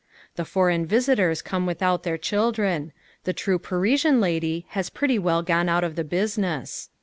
[0.35, 2.91] The foreign visitors come without their children.
[3.23, 6.89] The true Parisian lady has pretty well gone out of the business.